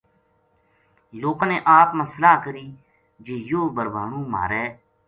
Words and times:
لوکاں 1.21 1.47
نے 1.51 1.57
آپ 1.79 1.89
ما 1.97 2.05
صلاح 2.13 2.37
کری 2.45 2.67
جے 3.25 3.35
یوہ 3.49 3.67
بھربھانو 3.75 4.19
مھارے 4.33 4.63